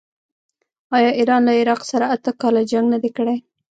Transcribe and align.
آیا 0.97 1.11
ایران 1.19 1.41
له 1.47 1.53
عراق 1.59 1.81
سره 1.91 2.05
اته 2.15 2.31
کاله 2.41 2.61
جنګ 2.71 2.85
نه 2.93 2.99
دی 3.03 3.09
کړی؟ 3.17 3.37